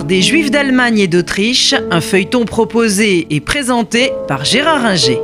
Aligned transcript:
Des 0.00 0.22
Juifs 0.22 0.50
d'Allemagne 0.50 0.98
et 1.00 1.06
d'Autriche, 1.06 1.74
un 1.90 2.00
feuilleton 2.00 2.46
proposé 2.46 3.26
et 3.28 3.40
présenté 3.40 4.10
par 4.26 4.42
Gérard 4.42 4.86
Inger. 4.86 5.18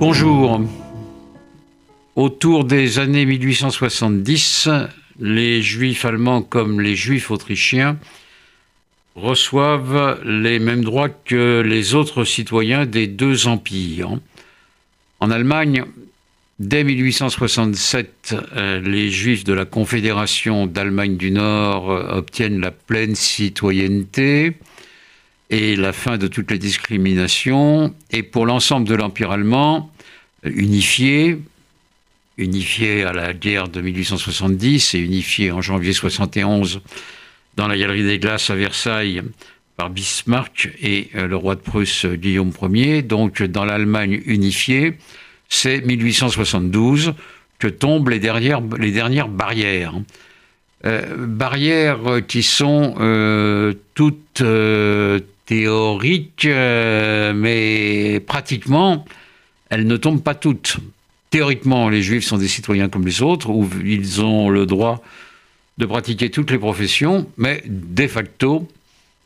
Bonjour. 0.00 0.62
Autour 2.16 2.64
des 2.64 2.98
années 2.98 3.24
1870, 3.24 4.68
les 5.20 5.62
Juifs 5.62 6.04
allemands 6.04 6.42
comme 6.42 6.80
les 6.80 6.96
Juifs 6.96 7.30
autrichiens 7.30 7.98
reçoivent 9.14 10.20
les 10.24 10.58
mêmes 10.58 10.82
droits 10.82 11.08
que 11.08 11.60
les 11.60 11.94
autres 11.94 12.24
citoyens 12.24 12.84
des 12.84 13.06
deux 13.06 13.46
empires. 13.46 14.18
En 15.20 15.30
Allemagne, 15.30 15.84
Dès 16.58 16.84
1867, 16.84 18.34
euh, 18.56 18.80
les 18.80 19.10
Juifs 19.10 19.44
de 19.44 19.52
la 19.52 19.66
Confédération 19.66 20.66
d'Allemagne 20.66 21.18
du 21.18 21.30
Nord 21.30 21.90
euh, 21.90 22.16
obtiennent 22.16 22.60
la 22.60 22.70
pleine 22.70 23.14
citoyenneté 23.14 24.56
et 25.50 25.76
la 25.76 25.92
fin 25.92 26.16
de 26.16 26.26
toutes 26.28 26.50
les 26.50 26.58
discriminations. 26.58 27.94
Et 28.10 28.22
pour 28.22 28.46
l'ensemble 28.46 28.88
de 28.88 28.94
l'Empire 28.94 29.32
allemand, 29.32 29.92
euh, 30.46 30.50
unifié, 30.54 31.38
unifié 32.38 33.02
à 33.02 33.12
la 33.12 33.34
guerre 33.34 33.68
de 33.68 33.82
1870 33.82 34.94
et 34.94 34.98
unifié 34.98 35.52
en 35.52 35.60
janvier 35.60 35.92
71 35.92 36.80
dans 37.56 37.68
la 37.68 37.76
Galerie 37.76 38.04
des 38.04 38.18
Glaces 38.18 38.48
à 38.48 38.54
Versailles 38.54 39.20
par 39.76 39.90
Bismarck 39.90 40.70
et 40.80 41.10
le 41.12 41.36
roi 41.36 41.54
de 41.54 41.60
Prusse 41.60 42.06
Guillaume 42.06 42.52
Ier, 42.62 43.02
donc 43.02 43.42
dans 43.42 43.66
l'Allemagne 43.66 44.22
unifiée, 44.24 44.94
c'est 45.48 45.80
1872 45.80 47.14
que 47.58 47.68
tombent 47.68 48.10
les 48.10 48.18
dernières, 48.18 48.60
barrières. 49.28 49.94
Euh, 50.84 51.26
barrières 51.26 52.20
qui 52.28 52.42
sont 52.42 52.94
euh, 53.00 53.72
toutes 53.94 54.42
euh, 54.42 55.20
théoriques, 55.46 56.46
mais 56.46 58.20
pratiquement, 58.26 59.04
elles 59.70 59.86
ne 59.86 59.96
tombent 59.96 60.22
pas 60.22 60.34
toutes. 60.34 60.76
Théoriquement, 61.30 61.88
les 61.88 62.02
juifs 62.02 62.24
sont 62.24 62.38
des 62.38 62.48
citoyens 62.48 62.88
comme 62.88 63.06
les 63.06 63.22
autres, 63.22 63.50
où 63.50 63.68
ils 63.84 64.22
ont 64.22 64.50
le 64.50 64.66
droit 64.66 65.02
de 65.78 65.86
pratiquer 65.86 66.30
toutes 66.30 66.50
les 66.50 66.58
professions, 66.58 67.28
mais 67.36 67.62
de 67.66 68.06
facto, 68.06 68.68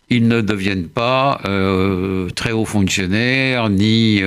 ils 0.08 0.27
ne 0.27 0.41
deviennent 0.41 0.89
pas 0.89 1.41
très 2.34 2.52
hauts 2.52 2.64
fonctionnaires, 2.64 3.69
ni 3.70 4.23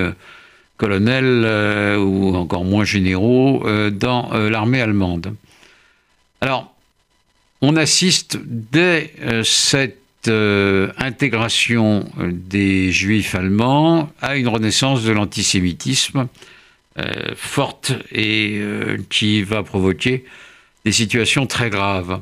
colonels 0.83 1.43
euh, 1.45 1.97
ou 1.97 2.35
encore 2.35 2.65
moins 2.65 2.83
généraux 2.83 3.65
euh, 3.65 3.89
dans 3.89 4.33
euh, 4.33 4.49
l'armée 4.49 4.81
allemande. 4.81 5.33
Alors, 6.41 6.75
on 7.61 7.77
assiste 7.77 8.37
dès 8.45 9.13
cette 9.45 10.27
intégration 10.27 12.05
des 12.19 12.91
juifs 12.91 13.33
allemands 13.33 14.11
à 14.21 14.35
une 14.35 14.49
renaissance 14.49 15.03
de 15.03 15.13
l'antisémitisme 15.13 16.27
forte 17.37 17.93
et 18.11 18.61
qui 19.09 19.43
va 19.43 19.63
provoquer 19.63 20.25
des 20.83 20.91
situations 20.91 21.45
très 21.47 21.69
graves. 21.69 22.19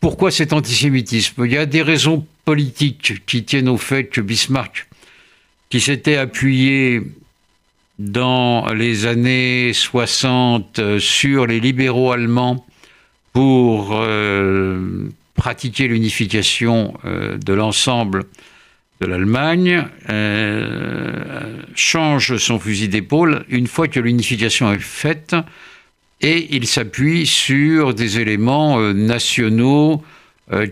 pourquoi 0.00 0.30
cet 0.30 0.52
antisémitisme? 0.52 1.44
Il 1.44 1.52
y 1.52 1.58
a 1.58 1.66
des 1.66 1.82
raisons 1.82 2.24
politiques 2.44 3.26
qui 3.26 3.42
tiennent 3.42 3.68
au 3.68 3.78
fait 3.78 4.04
que 4.04 4.20
Bismarck 4.20 4.86
qui 5.72 5.80
s'était 5.80 6.18
appuyé 6.18 7.00
dans 7.98 8.66
les 8.74 9.06
années 9.06 9.72
60 9.72 10.78
euh, 10.78 10.98
sur 10.98 11.46
les 11.46 11.60
libéraux 11.60 12.12
allemands 12.12 12.66
pour 13.32 13.92
euh, 13.94 15.08
pratiquer 15.34 15.88
l'unification 15.88 16.92
euh, 17.06 17.38
de 17.38 17.54
l'ensemble 17.54 18.24
de 19.00 19.06
l'Allemagne, 19.06 19.88
change 21.74 22.36
son 22.36 22.58
fusil 22.58 22.88
d'épaule 22.88 23.46
une 23.48 23.66
fois 23.66 23.88
que 23.88 23.98
l'unification 23.98 24.70
est 24.74 24.78
faite 24.78 25.34
et 26.20 26.54
il 26.54 26.66
s'appuie 26.66 27.26
sur 27.26 27.94
des 27.94 28.20
éléments 28.20 28.78
nationaux 28.92 30.04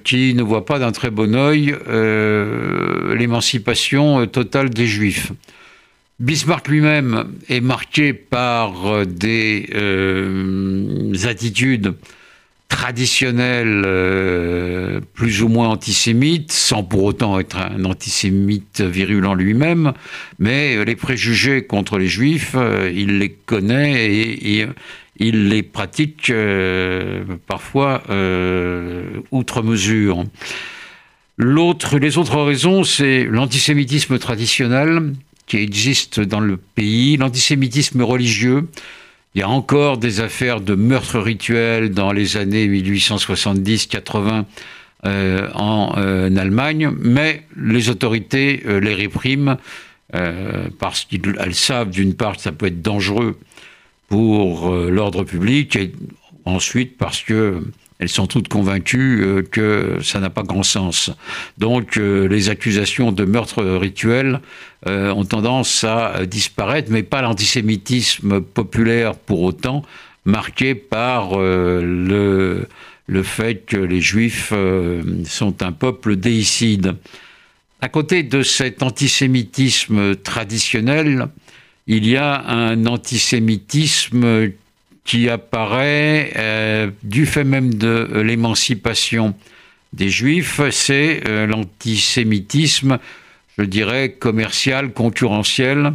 qui 0.04 0.34
ne 0.34 0.42
voit 0.42 0.66
pas 0.66 0.78
d'un 0.78 0.92
très 0.92 1.10
bon 1.10 1.34
œil 1.34 1.74
euh, 1.88 3.14
l'émancipation 3.14 4.20
euh, 4.20 4.26
totale 4.26 4.70
des 4.70 4.86
Juifs. 4.86 5.32
Bismarck 6.18 6.68
lui-même 6.68 7.32
est 7.48 7.62
marqué 7.62 8.12
par 8.12 9.06
des 9.06 9.70
attitudes 11.24 11.94
traditionnelles 12.69 15.00
plus 15.14 15.42
ou 15.42 15.48
moins 15.48 15.70
antisémites, 15.70 16.52
sans 16.52 16.82
pour 16.82 17.04
autant 17.04 17.40
être 17.40 17.56
un 17.56 17.86
antisémite 17.86 18.82
virulent 18.82 19.32
lui-même, 19.32 19.94
mais 20.38 20.84
les 20.84 20.94
préjugés 20.94 21.62
contre 21.62 21.96
les 21.96 22.06
juifs, 22.06 22.54
il 22.94 23.19
les 23.19 23.30
connaît 23.30 24.12
et, 24.12 24.66
il 25.20 25.48
les 25.48 25.62
pratique 25.62 26.31
euh, 26.31 27.22
parfois 27.47 28.03
euh, 28.08 29.20
outre 29.31 29.62
mesure. 29.62 30.25
L'autre, 31.36 31.98
les 31.98 32.19
autres 32.19 32.41
raisons, 32.42 32.84
c'est 32.84 33.25
l'antisémitisme 33.25 34.19
traditionnel 34.19 35.12
qui 35.47 35.58
existe 35.58 36.20
dans 36.20 36.41
le 36.41 36.56
pays, 36.56 37.19
l'antisémitisme 37.19 38.03
religieux. 38.03 38.69
Il 39.34 39.41
y 39.41 39.42
a 39.42 39.48
encore 39.48 39.98
des 39.98 40.20
affaires 40.20 40.60
de 40.60 40.75
meurtres 40.75 41.19
rituels 41.19 41.91
dans 41.91 42.12
les 42.12 42.37
années 42.37 42.66
1870-80 42.66 44.44
euh, 45.06 45.48
en 45.54 45.92
Allemagne, 46.37 46.91
mais 46.98 47.44
les 47.56 47.91
autorités 47.91 48.62
les 48.66 48.94
répriment 48.94 49.56
parce 50.81 51.04
qu'elles 51.04 51.54
savent 51.54 51.91
d'une 51.91 52.14
part 52.14 52.37
que 52.37 52.42
ça 52.42 52.52
peut 52.52 52.66
être 52.66 52.82
dangereux 52.82 53.38
pour 54.10 54.69
euh, 54.69 54.91
l'ordre 54.91 55.22
public 55.25 55.76
et 55.76 55.93
ensuite 56.44 56.98
parce 56.98 57.22
que 57.22 57.62
elles 58.00 58.09
sont 58.09 58.26
toutes 58.26 58.48
convaincues 58.48 59.22
euh, 59.22 59.43
que 59.43 59.98
ça 60.03 60.21
n'a 60.21 60.31
pas 60.31 60.43
grand 60.43 60.65
sens. 60.65 61.10
Donc 61.59 61.97
euh, 61.97 62.26
les 62.26 62.50
accusations 62.50 63.12
de 63.12 63.25
meurtre 63.25 63.62
rituel 63.62 64.41
ont 64.87 65.26
tendance 65.26 65.84
à 65.84 66.25
disparaître, 66.25 66.91
mais 66.91 67.03
pas 67.03 67.20
l'antisémitisme 67.20 68.41
populaire 68.41 69.15
pour 69.15 69.43
autant, 69.43 69.82
marqué 70.25 70.75
par 70.75 71.38
le, 71.38 72.66
le 73.06 73.22
fait 73.22 73.66
que 73.66 73.76
les 73.76 74.00
juifs 74.00 74.54
sont 75.26 75.62
un 75.62 75.72
peuple 75.72 76.16
déicide. 76.16 76.97
À 77.82 77.91
côté 77.91 78.22
de 78.22 78.43
cet 78.43 78.82
antisémitisme 78.82 80.16
traditionnel, 80.16 81.28
il 81.86 82.06
y 82.06 82.16
a 82.16 82.46
un 82.46 82.86
antisémitisme 82.86 84.50
qui 85.04 85.28
apparaît 85.28 86.32
euh, 86.36 86.91
du 87.02 87.26
fait 87.26 87.44
même 87.44 87.74
de 87.74 88.20
l'émancipation 88.22 89.34
des 89.92 90.08
juifs, 90.08 90.60
c'est 90.70 91.22
euh, 91.26 91.46
l'antisémitisme, 91.46 92.98
je 93.58 93.64
dirais, 93.64 94.12
commercial, 94.12 94.92
concurrentiel. 94.92 95.94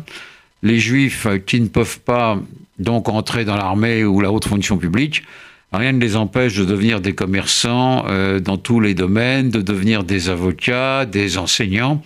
Les 0.63 0.79
juifs 0.79 1.27
qui 1.45 1.61
ne 1.61 1.67
peuvent 1.67 1.99
pas 1.99 2.39
donc 2.79 3.07
entrer 3.07 3.45
dans 3.45 3.55
l'armée 3.55 4.03
ou 4.03 4.19
la 4.19 4.31
haute 4.31 4.47
fonction 4.47 4.77
publique, 4.77 5.23
rien 5.71 5.93
ne 5.93 5.99
les 5.99 6.15
empêche 6.15 6.55
de 6.57 6.65
devenir 6.65 6.99
des 6.99 7.13
commerçants 7.13 8.05
euh, 8.07 8.39
dans 8.39 8.57
tous 8.57 8.79
les 8.79 8.93
domaines, 8.93 9.49
de 9.49 9.61
devenir 9.61 10.03
des 10.03 10.29
avocats, 10.29 11.05
des 11.05 11.37
enseignants. 11.37 12.01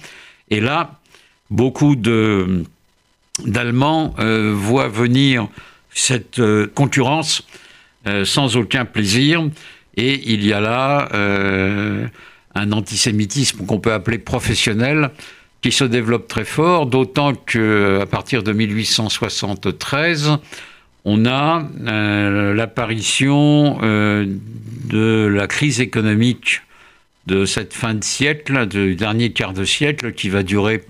Et 0.50 0.60
là, 0.60 1.00
beaucoup 1.50 1.96
de 1.96 2.66
d'Allemands 3.46 4.14
euh, 4.20 4.54
voient 4.56 4.88
venir 4.88 5.48
cette 5.92 6.40
euh, 6.40 6.68
concurrence 6.74 7.44
euh, 8.08 8.26
sans 8.26 8.58
aucun 8.58 8.86
plaisir. 8.86 9.50
Et 9.98 10.22
il 10.32 10.46
y 10.46 10.54
a 10.54 10.62
là 10.62 11.10
un 12.56 12.72
antisémitisme 12.72 13.66
qu'on 13.66 13.80
peut 13.80 13.92
appeler 13.92 14.18
professionnel 14.18 15.10
qui 15.62 15.74
se 15.74 15.84
développe 15.84 16.30
très 16.30 16.46
fort, 16.46 16.86
d'autant 16.86 17.34
qu'à 17.34 18.06
partir 18.10 18.44
de 18.44 18.54
1873, 18.54 20.38
on 21.04 21.26
a 21.26 21.68
l'apparition 22.54 23.78
de 23.82 25.28
la 25.28 25.48
crise 25.48 25.82
économique 25.82 26.62
de 27.26 27.44
cette 27.44 27.74
fin 27.74 27.94
de 27.94 28.04
siècle, 28.04 28.68
du 28.68 28.96
dernier 28.96 29.32
quart 29.34 29.54
de 29.54 29.66
siècle, 29.66 30.14
qui 30.14 30.30
va 30.30 30.44
durer 30.44 30.84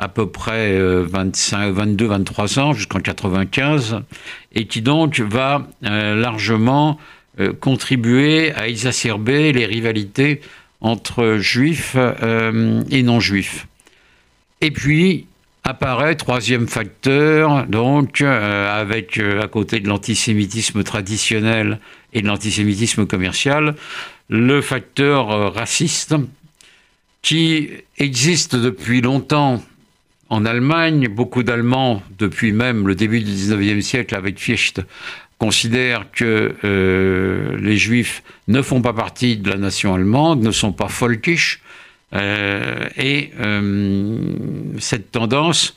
à 0.00 0.08
peu 0.08 0.26
près 0.26 0.76
25, 0.80 1.72
22, 1.72 2.06
23 2.06 2.58
ans 2.58 2.72
jusqu'en 2.72 3.00
95, 3.00 4.00
et 4.54 4.66
qui 4.66 4.82
donc 4.82 5.20
va 5.20 5.68
euh, 5.84 6.14
largement 6.14 6.98
euh, 7.38 7.52
contribuer 7.52 8.52
à 8.52 8.66
exacerber 8.66 9.52
les 9.52 9.66
rivalités 9.66 10.40
entre 10.80 11.36
juifs 11.38 11.94
euh, 11.96 12.82
et 12.90 13.02
non-juifs. 13.02 13.68
Et 14.60 14.70
puis 14.70 15.26
apparaît 15.62 16.16
troisième 16.16 16.66
facteur, 16.66 17.66
donc 17.66 18.22
avec 18.22 19.18
à 19.18 19.46
côté 19.46 19.78
de 19.78 19.88
l'antisémitisme 19.88 20.82
traditionnel 20.82 21.78
et 22.14 22.22
de 22.22 22.26
l'antisémitisme 22.26 23.06
commercial, 23.06 23.76
le 24.30 24.60
facteur 24.62 25.30
euh, 25.30 25.48
raciste 25.48 26.14
qui 27.20 27.68
existe 27.98 28.56
depuis 28.56 29.02
longtemps 29.02 29.62
en 30.30 30.46
Allemagne. 30.46 31.08
Beaucoup 31.08 31.42
d'Allemands, 31.42 32.02
depuis 32.18 32.52
même 32.52 32.88
le 32.88 32.94
début 32.94 33.20
du 33.20 33.30
19e 33.30 33.80
siècle 33.82 34.14
avec 34.14 34.38
Fichte, 34.38 34.80
considèrent 35.38 36.10
que 36.12 36.54
euh, 36.64 37.56
les 37.58 37.76
Juifs 37.76 38.22
ne 38.48 38.62
font 38.62 38.82
pas 38.82 38.92
partie 38.92 39.36
de 39.36 39.50
la 39.50 39.56
nation 39.56 39.94
allemande, 39.94 40.42
ne 40.42 40.50
sont 40.50 40.72
pas 40.72 40.88
folkisch. 40.88 41.60
Euh, 42.12 42.88
et 42.96 43.30
cette 44.78 45.12
tendance 45.12 45.76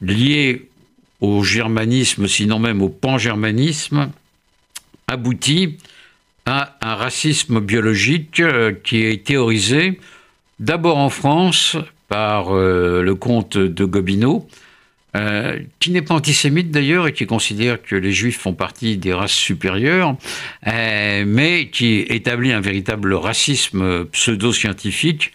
liée 0.00 0.68
au 1.20 1.42
germanisme, 1.42 2.28
sinon 2.28 2.58
même 2.58 2.82
au 2.82 2.88
pan-germanisme, 2.88 4.10
aboutit 5.08 5.78
à 6.46 6.76
un 6.80 6.94
racisme 6.94 7.60
biologique 7.60 8.40
euh, 8.40 8.72
qui 8.72 9.02
est 9.02 9.26
théorisé 9.26 9.98
d'abord 10.60 10.98
en 10.98 11.10
France 11.10 11.76
par 12.08 12.54
euh, 12.54 13.02
le 13.02 13.14
comte 13.14 13.56
de 13.56 13.84
Gobineau, 13.84 14.48
euh, 15.16 15.58
qui 15.80 15.90
n'est 15.90 16.02
pas 16.02 16.14
antisémite 16.14 16.70
d'ailleurs 16.70 17.06
et 17.06 17.12
qui 17.12 17.26
considère 17.26 17.82
que 17.82 17.96
les 17.96 18.12
juifs 18.12 18.38
font 18.38 18.54
partie 18.54 18.96
des 18.96 19.12
races 19.12 19.32
supérieures, 19.32 20.16
mais 20.64 21.70
qui 21.72 22.00
établit 22.00 22.52
un 22.52 22.60
véritable 22.60 23.14
racisme 23.14 24.04
pseudo-scientifique 24.06 25.32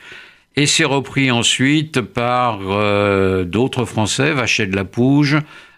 et 0.55 0.65
c'est 0.65 0.83
repris 0.85 1.31
ensuite 1.31 2.01
par 2.01 2.59
d'autres 3.45 3.85
Français, 3.85 4.33
Vachet 4.33 4.67
de 4.67 4.75
la 4.75 4.83
Pouge, 4.83 5.37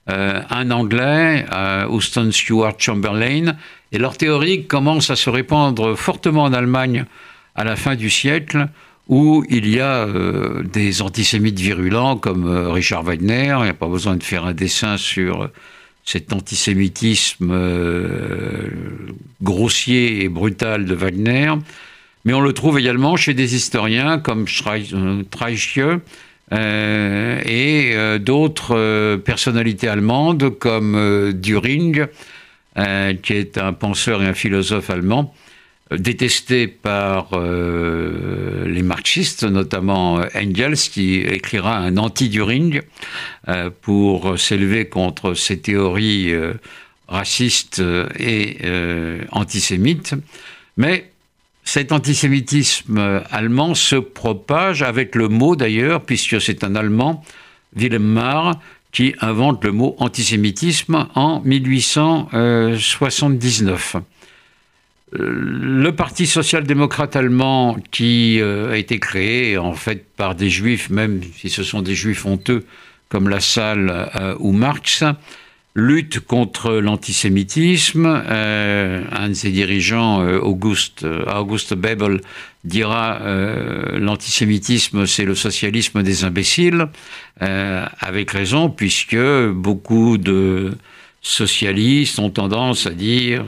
euh, 0.09 0.41
un 0.49 0.69
Anglais, 0.71 1.45
euh, 1.53 1.87
Houston 1.87 2.29
Stewart 2.33 2.73
Chamberlain, 2.77 3.55
et 3.93 3.97
leur 3.97 4.17
théorie 4.17 4.65
commence 4.65 5.09
à 5.09 5.15
se 5.15 5.29
répandre 5.29 5.95
fortement 5.97 6.43
en 6.43 6.51
Allemagne 6.51 7.05
à 7.55 7.63
la 7.63 7.77
fin 7.77 7.95
du 7.95 8.09
siècle, 8.09 8.67
où 9.07 9.43
il 9.49 9.67
y 9.69 9.79
a 9.79 10.05
euh, 10.05 10.63
des 10.63 11.01
antisémites 11.01 11.59
virulents 11.59 12.17
comme 12.17 12.47
Richard 12.47 13.03
Wagner, 13.03 13.55
il 13.59 13.63
n'y 13.63 13.69
a 13.69 13.73
pas 13.73 13.87
besoin 13.87 14.15
de 14.15 14.23
faire 14.23 14.45
un 14.45 14.53
dessin 14.53 14.97
sur 14.97 15.49
cet 16.05 16.33
antisémitisme 16.33 17.53
grossier 19.41 20.23
et 20.23 20.29
brutal 20.29 20.85
de 20.85 20.95
Wagner, 20.95 21.53
mais 22.25 22.33
on 22.33 22.41
le 22.41 22.53
trouve 22.53 22.79
également 22.79 23.15
chez 23.15 23.33
des 23.33 23.55
historiens 23.55 24.19
comme 24.19 24.47
Streiche, 24.47 25.79
euh, 26.51 27.41
et 27.45 27.91
euh, 27.95 28.19
d'autres 28.19 28.75
euh, 28.75 29.17
personnalités 29.17 29.87
allemandes 29.87 30.57
comme 30.59 31.31
Düring, 31.33 32.05
qui 33.21 33.33
est 33.33 33.57
un 33.59 33.73
penseur 33.73 34.23
et 34.23 34.27
un 34.27 34.33
philosophe 34.33 34.89
allemand, 34.89 35.33
détesté 35.97 36.67
par 36.67 37.29
les 37.39 38.83
marxistes, 38.83 39.43
notamment 39.43 40.21
Engels, 40.35 40.77
qui 40.77 41.17
écrira 41.17 41.77
un 41.77 41.97
anti-Düring 41.97 42.81
pour 43.81 44.39
s'élever 44.39 44.85
contre 44.85 45.33
ces 45.33 45.59
théories 45.59 46.33
racistes 47.07 47.81
et 48.19 48.57
antisémites. 49.31 50.15
Mais 50.77 51.11
cet 51.63 51.91
antisémitisme 51.91 53.21
allemand 53.31 53.73
se 53.75 53.95
propage 53.95 54.81
avec 54.81 55.13
le 55.15 55.29
mot 55.29 55.55
d'ailleurs, 55.55 56.01
puisque 56.01 56.41
c'est 56.41 56.63
un 56.63 56.75
Allemand, 56.75 57.23
Wilhelm 57.75 58.03
Marr, 58.03 58.59
qui 58.91 59.15
invente 59.21 59.63
le 59.63 59.71
mot 59.71 59.95
antisémitisme 59.97 61.07
en 61.15 61.41
1879. 61.41 63.95
Le 65.15 65.91
Parti 65.91 66.25
social-démocrate 66.25 67.15
allemand, 67.15 67.77
qui 67.91 68.39
euh, 68.41 68.71
a 68.71 68.77
été 68.77 68.99
créé 68.99 69.57
en 69.57 69.73
fait 69.73 70.05
par 70.15 70.35
des 70.35 70.49
juifs, 70.49 70.89
même 70.89 71.21
si 71.37 71.49
ce 71.49 71.63
sont 71.63 71.81
des 71.81 71.95
juifs 71.95 72.25
honteux 72.25 72.65
comme 73.09 73.29
Lassalle 73.29 74.09
euh, 74.15 74.35
ou 74.39 74.51
Marx, 74.51 75.03
lutte 75.75 76.19
contre 76.19 76.73
l'antisémitisme. 76.73 78.05
Euh, 78.05 79.03
un 79.11 79.29
de 79.29 79.33
ses 79.33 79.51
dirigeants, 79.51 80.21
euh, 80.21 80.39
Auguste, 80.39 81.03
euh, 81.03 81.25
Auguste 81.25 81.73
Bebel, 81.73 82.21
dira 82.63 83.19
l'antisémitisme, 83.95 85.05
c'est 85.05 85.25
le 85.25 85.35
socialisme 85.35 86.01
des 86.01 86.23
imbéciles, 86.23 86.87
avec 87.41 88.31
raison, 88.31 88.69
puisque 88.69 89.17
beaucoup 89.51 90.17
de 90.17 90.71
socialistes 91.21 92.19
ont 92.19 92.29
tendance 92.29 92.87
à 92.87 92.91
dire 92.91 93.43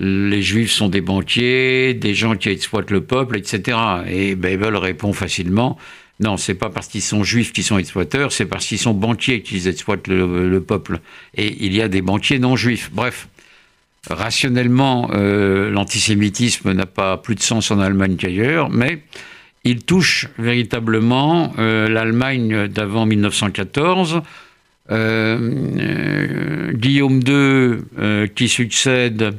les 0.00 0.42
juifs 0.42 0.72
sont 0.72 0.88
des 0.88 1.02
banquiers, 1.02 1.94
des 1.94 2.14
gens 2.14 2.34
qui 2.34 2.48
exploitent 2.48 2.90
le 2.90 3.02
peuple, 3.02 3.36
etc. 3.36 3.78
Et 4.08 4.34
Bebel 4.34 4.76
répond 4.76 5.12
facilement 5.12 5.78
non, 6.20 6.36
c'est 6.36 6.54
pas 6.54 6.68
parce 6.68 6.86
qu'ils 6.86 7.02
sont 7.02 7.24
juifs 7.24 7.52
qu'ils 7.52 7.64
sont 7.64 7.78
exploiteurs, 7.78 8.30
c'est 8.30 8.44
parce 8.44 8.66
qu'ils 8.66 8.78
sont 8.78 8.92
banquiers 8.92 9.40
qu'ils 9.40 9.68
exploitent 9.68 10.06
le, 10.06 10.60
peuple. 10.60 11.00
Et 11.34 11.64
il 11.64 11.74
y 11.74 11.80
a 11.80 11.88
des 11.88 12.02
banquiers 12.02 12.38
non 12.38 12.56
juifs. 12.56 12.90
Bref, 12.92 13.28
rationnellement, 14.10 15.10
euh, 15.14 15.70
l'antisémitisme 15.70 16.72
n'a 16.72 16.84
pas 16.84 17.16
plus 17.16 17.36
de 17.36 17.42
sens 17.42 17.70
en 17.70 17.80
Allemagne 17.80 18.16
qu'ailleurs, 18.16 18.68
mais 18.68 19.02
il 19.64 19.82
touche 19.82 20.28
véritablement 20.38 21.54
euh, 21.58 21.88
l'Allemagne 21.88 22.68
d'avant 22.68 23.06
1914. 23.06 24.20
Euh, 24.90 26.72
Guillaume 26.72 27.20
II, 27.26 28.28
qui 28.34 28.48
succède 28.48 29.38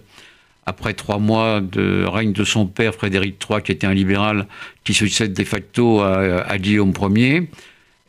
après 0.66 0.94
trois 0.94 1.18
mois 1.18 1.62
de 1.62 2.06
règne 2.06 2.34
de 2.34 2.44
son 2.44 2.68
père 2.68 2.94
Frédéric 2.94 3.36
III, 3.50 3.62
qui 3.62 3.72
était 3.72 3.88
un 3.88 3.94
libéral, 3.94 4.48
qui 4.84 4.94
succède 4.94 5.34
de 5.34 5.44
facto 5.44 6.02
à, 6.02 6.58
Guillaume 6.58 6.94
Ier, 7.16 7.50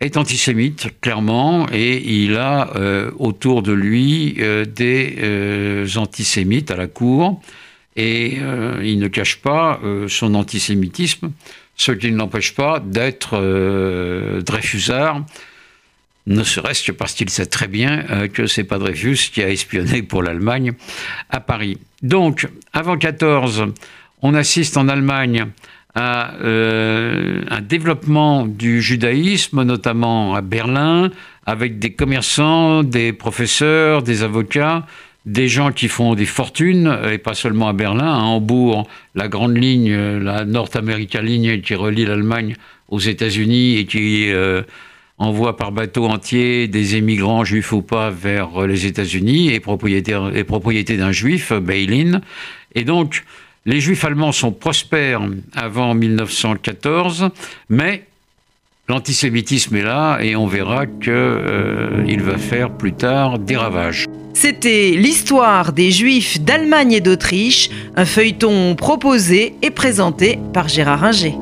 est 0.00 0.16
antisémite, 0.16 0.88
clairement, 1.00 1.66
et 1.72 2.02
il 2.25 2.37
a 2.37 2.70
euh, 2.75 3.12
autour 3.19 3.62
de 3.62 3.72
lui 3.72 4.34
euh, 4.40 4.64
des 4.64 5.16
euh, 5.22 5.87
antisémites 5.96 6.70
à 6.72 6.76
la 6.76 6.88
cour, 6.88 7.40
et 7.94 8.38
il 8.82 8.98
ne 8.98 9.08
cache 9.08 9.43
pas 9.43 9.78
son 10.08 10.34
antisémitisme, 10.34 11.31
ce 11.76 11.93
qui 11.93 12.10
ne 12.10 12.16
l'empêche 12.16 12.55
pas 12.55 12.81
d'être 12.81 13.37
Dreyfusard, 14.40 15.26
ne 16.26 16.43
serait-ce 16.44 16.84
que 16.84 16.93
parce 16.93 17.14
qu'il 17.14 17.31
sait 17.31 17.46
très 17.46 17.69
bien 17.69 18.05
euh, 18.10 18.29
que 18.29 18.46
c'est 18.46 18.64
pas 18.64 18.79
Dreyfus 18.79 19.31
qui 19.32 19.43
a 19.43 19.50
espionné 19.50 20.02
pour 20.02 20.22
l'Allemagne 20.22 20.72
à 21.31 21.41
Paris. 21.41 21.79
Donc, 22.02 22.48
avant 22.72 22.96
14, 22.96 23.67
on 24.22 24.34
assiste 24.34 24.76
en 24.76 24.88
Allemagne 24.88 25.46
à 25.94 26.34
euh, 26.36 27.43
un 27.50 27.60
développement 27.60 28.46
du 28.46 28.81
judaïsme, 28.81 29.62
notamment 29.62 30.34
à 30.34 30.41
Berlin, 30.41 31.10
avec 31.44 31.79
des 31.79 31.93
commerçants, 31.93 32.82
des 32.82 33.12
professeurs, 33.12 34.02
des 34.02 34.22
avocats, 34.22 34.86
des 35.26 35.48
gens 35.48 35.70
qui 35.70 35.88
font 35.88 36.14
des 36.14 36.24
fortunes, 36.24 36.98
et 37.10 37.19
pas 37.19 37.34
seulement 37.34 37.69
à 37.69 37.72
Berlin, 37.72 38.12
à 38.12 38.22
Hambourg, 38.22 38.88
la 39.14 39.29
grande 39.29 39.56
ligne, 39.56 39.94
la 40.19 40.44
North 40.44 40.76
America 40.76 41.20
ligne 41.20 41.60
qui 41.60 41.74
relie 41.74 42.06
l'Allemagne 42.06 42.56
aux 42.88 42.98
États-Unis 42.98 43.79
et 43.79 43.86
qui 43.86 44.31
euh, 44.31 44.62
envoie 45.19 45.56
par 45.56 45.72
bateau 45.72 46.06
entier 46.06 46.69
des 46.69 46.96
émigrants 46.96 47.44
juifs 47.44 47.72
ou 47.72 47.82
pas 47.82 48.10
vers 48.10 48.66
les 48.66 48.86
États-Unis 48.86 49.52
et 49.52 49.60
propriété, 49.60 50.96
d'un 50.96 51.12
juif, 51.12 51.52
Beilin. 51.52 52.20
Et 52.74 52.84
donc, 52.84 53.24
les 53.64 53.81
juifs 53.81 54.04
allemands 54.04 54.32
sont 54.32 54.52
prospères 54.52 55.22
avant 55.54 55.94
1914, 55.94 57.28
mais 57.69 58.04
l'antisémitisme 58.88 59.76
est 59.76 59.82
là 59.82 60.19
et 60.20 60.34
on 60.34 60.46
verra 60.46 60.86
qu'il 60.86 61.12
euh, 61.12 62.16
va 62.19 62.38
faire 62.38 62.70
plus 62.70 62.92
tard 62.92 63.38
des 63.38 63.56
ravages. 63.56 64.06
C'était 64.34 64.92
l'histoire 64.96 65.72
des 65.72 65.90
juifs 65.90 66.40
d'Allemagne 66.40 66.92
et 66.92 67.00
d'Autriche, 67.00 67.70
un 67.96 68.04
feuilleton 68.04 68.74
proposé 68.74 69.54
et 69.62 69.70
présenté 69.70 70.38
par 70.52 70.69
Gérard 70.69 71.04
Inger. 71.04 71.34